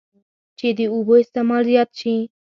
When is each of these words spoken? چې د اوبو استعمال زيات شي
چې 0.57 0.67
د 0.77 0.79
اوبو 0.93 1.13
استعمال 1.23 1.61
زيات 1.69 1.89
شي 1.99 2.15